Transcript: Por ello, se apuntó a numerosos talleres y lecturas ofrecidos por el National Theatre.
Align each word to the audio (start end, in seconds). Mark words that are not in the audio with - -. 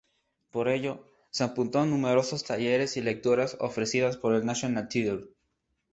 Por 0.49 0.67
ello, 0.67 1.05
se 1.29 1.43
apuntó 1.43 1.79
a 1.79 1.85
numerosos 1.85 2.43
talleres 2.43 2.97
y 2.97 3.01
lecturas 3.01 3.55
ofrecidos 3.59 4.17
por 4.17 4.33
el 4.33 4.43
National 4.47 4.87
Theatre. 4.87 5.27